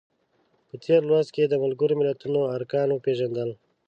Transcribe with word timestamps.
په 0.67 0.75
تېر 0.83 1.01
لوست 1.09 1.29
کې 1.35 1.43
د 1.47 1.53
ملګرو 1.63 1.99
ملتونو 2.01 2.39
ارکان 2.57 2.87
وپیژندل. 2.91 3.49